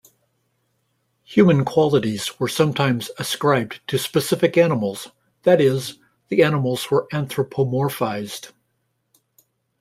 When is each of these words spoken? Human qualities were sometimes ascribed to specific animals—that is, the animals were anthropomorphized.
Human 1.25 1.63
qualities 1.63 2.39
were 2.39 2.47
sometimes 2.47 3.11
ascribed 3.19 3.87
to 3.87 3.99
specific 3.99 4.57
animals—that 4.57 5.61
is, 5.61 5.99
the 6.29 6.41
animals 6.41 6.89
were 6.89 7.07
anthropomorphized. 7.13 8.49